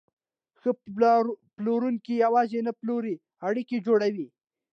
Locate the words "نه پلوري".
2.67-3.15